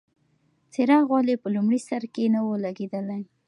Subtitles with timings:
[0.73, 3.21] څراغ ولې په لومړي سر کې نه و لګېدلی؟